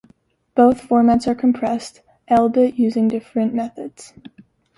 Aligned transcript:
Both 0.55 0.81
formats 0.81 1.27
are 1.27 1.35
compressed, 1.35 2.01
albeit 2.27 2.79
using 2.79 3.07
different 3.07 3.53
methods. 3.53 4.13